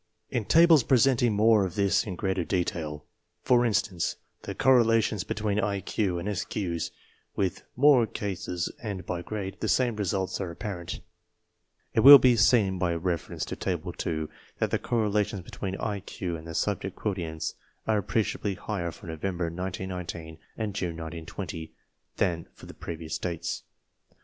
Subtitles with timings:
[0.31, 3.05] In tables presenting more of this in greater detail,
[3.43, 6.89] for instance the correlations betwefn IQ and SQ's
[7.35, 11.01] with more cases and by grade, the same results are apparent.
[11.93, 14.27] It will be seen by reference to Table 2
[14.57, 17.53] that the correlations between IQ and the Subject Quo tients
[17.85, 21.75] are appreciably higher for November, 1919, and June, 1920,
[22.17, 23.61] than for the previous dates.